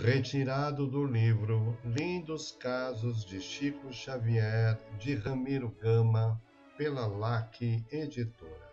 Retirado 0.00 0.86
do 0.86 1.04
livro 1.04 1.76
Lindos 1.84 2.52
Casos 2.52 3.26
de 3.26 3.42
Chico 3.42 3.92
Xavier, 3.92 4.78
de 4.98 5.14
Ramiro 5.14 5.68
Gama, 5.82 6.40
pela 6.78 7.06
LAC 7.06 7.84
Editora. 7.92 8.70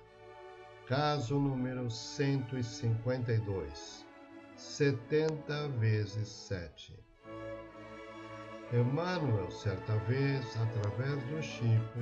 Caso 0.88 1.38
número 1.38 1.92
152. 1.92 4.06
70 4.56 5.68
vezes 5.78 6.30
7. 6.30 6.98
Emmanuel, 8.72 9.52
certa 9.52 9.98
vez, 9.98 10.46
através 10.56 11.22
do 11.26 11.44
Chico, 11.44 12.00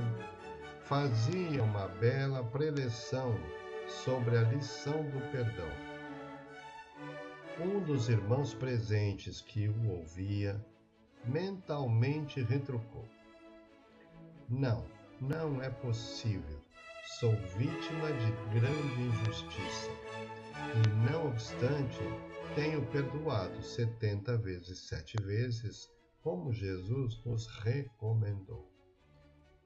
fazia 0.84 1.64
uma 1.64 1.88
bela 1.88 2.44
preleção 2.44 3.36
sobre 3.88 4.38
a 4.38 4.44
lição 4.44 5.10
do 5.10 5.20
perdão. 5.32 5.97
Um 7.60 7.84
dos 7.84 8.08
irmãos 8.08 8.54
presentes 8.54 9.42
que 9.42 9.68
o 9.68 9.90
ouvia 9.90 10.64
mentalmente 11.26 12.40
retrucou: 12.44 13.04
Não, 14.48 14.86
não 15.20 15.60
é 15.60 15.68
possível. 15.68 16.62
Sou 17.20 17.32
vítima 17.58 18.12
de 18.12 18.60
grande 18.60 19.02
injustiça. 19.02 19.90
E, 20.76 21.12
não 21.12 21.30
obstante, 21.30 22.00
tenho 22.54 22.86
perdoado 22.92 23.64
setenta 23.64 24.38
vezes 24.38 24.88
sete 24.88 25.18
vezes, 25.24 25.90
como 26.22 26.54
Jesus 26.54 27.20
nos 27.26 27.48
recomendou. 27.64 28.72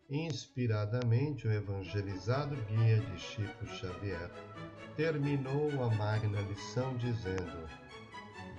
Inspiradamente, 0.09 1.45
o 1.45 1.51
evangelizado 1.51 2.55
guia 2.67 3.01
de 3.01 3.19
Chico 3.19 3.65
Xavier 3.65 4.31
terminou 4.95 5.71
a 5.83 5.89
magna 5.89 6.41
lição 6.41 6.95
dizendo: 6.97 7.69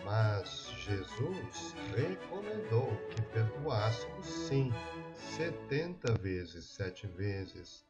Mas 0.05 0.73
Jesus 0.79 1.75
recomendou 1.97 2.89
que 3.11 3.23
perdoássemos 3.23 4.27
sim, 4.27 4.73
setenta 5.37 6.13
vezes, 6.15 6.75
sete 6.75 7.07
vezes, 7.07 7.85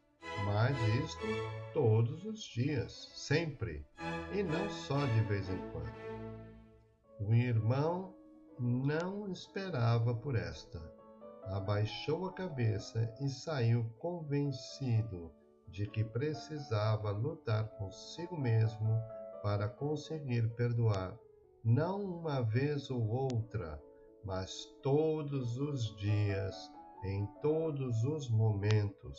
mas 0.44 0.76
isto 1.04 1.26
todos 1.72 2.24
os 2.24 2.42
dias, 2.42 3.10
sempre, 3.14 3.84
e 4.32 4.42
não 4.42 4.68
só 4.68 5.04
de 5.06 5.20
vez 5.22 5.48
em 5.48 5.58
quando. 5.70 5.92
O 7.20 7.32
irmão 7.34 8.14
não 8.58 9.30
esperava 9.30 10.14
por 10.14 10.36
esta 10.36 10.80
abaixou 11.44 12.26
a 12.26 12.32
cabeça 12.32 13.12
e 13.20 13.28
saiu 13.28 13.84
convencido 13.98 15.32
de 15.68 15.86
que 15.86 16.04
precisava 16.04 17.10
lutar 17.10 17.68
consigo 17.76 18.36
mesmo 18.36 19.00
para 19.42 19.68
conseguir 19.68 20.54
perdoar, 20.54 21.16
não 21.64 22.00
uma 22.02 22.40
vez 22.42 22.90
ou 22.90 23.06
outra, 23.08 23.80
mas 24.24 24.64
todos 24.82 25.58
os 25.58 25.96
dias, 25.96 26.54
em 27.04 27.26
todos 27.40 28.02
os 28.04 28.28
momentos, 28.28 29.18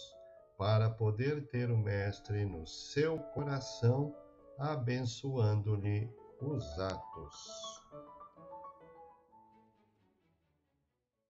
para 0.58 0.90
poder 0.90 1.48
ter 1.48 1.72
o 1.72 1.78
Mestre 1.78 2.46
no 2.46 2.66
seu 2.68 3.18
coração, 3.34 4.14
abençoando-lhe 4.58 6.10
os 6.42 6.80
atos. 6.80 7.84